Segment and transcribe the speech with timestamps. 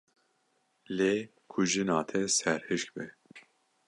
[0.97, 1.13] Lê
[1.51, 3.05] ku jina te serhişk be.